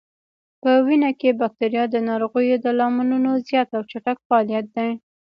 [0.61, 4.89] په وینه کې بکتریا د ناروغیو د لاملونو زیات او چټک فعالیت دی.